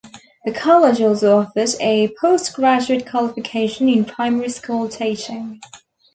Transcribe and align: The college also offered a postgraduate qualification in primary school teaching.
The 0.45 0.51
college 0.51 0.99
also 0.99 1.41
offered 1.41 1.75
a 1.79 2.11
postgraduate 2.19 3.05
qualification 3.07 3.87
in 3.87 4.03
primary 4.03 4.49
school 4.49 4.89
teaching. 4.89 5.61